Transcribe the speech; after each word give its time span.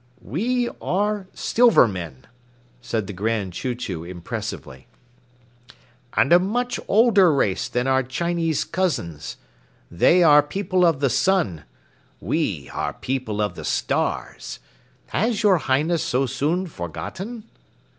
"We 0.23 0.67
are 0.81 1.27
Silvermen," 1.35 2.25
said 2.81 3.05
the 3.05 3.13
Grand 3.13 3.53
Chew 3.53 3.75
Chew 3.75 4.03
impressively, 4.03 4.87
"and 6.13 6.33
a 6.33 6.39
much 6.39 6.79
older 6.87 7.31
race 7.31 7.67
than 7.67 7.85
our 7.85 8.01
Chinese 8.01 8.63
cousins. 8.63 9.37
They 9.91 10.23
are 10.23 10.41
people 10.41 10.85
of 10.87 11.01
the 11.01 11.09
sun. 11.11 11.65
We 12.19 12.67
are 12.71 12.93
people 12.93 13.41
of 13.41 13.53
the 13.53 13.63
stars. 13.63 14.57
Has 15.09 15.43
your 15.43 15.59
Highness 15.59 16.01
so 16.03 16.25
soon 16.25 16.65
forgotten?" 16.65 17.43